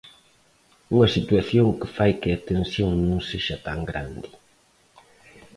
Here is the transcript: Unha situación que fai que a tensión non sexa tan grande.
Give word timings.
Unha 0.95 1.09
situación 1.15 1.67
que 1.79 1.87
fai 1.95 2.11
que 2.21 2.29
a 2.33 2.41
tensión 2.51 2.91
non 3.09 3.19
sexa 3.29 3.57
tan 3.67 3.79
grande. 3.89 4.29